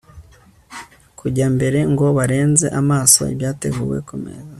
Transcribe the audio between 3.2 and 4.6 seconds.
ibyateguwe ku meza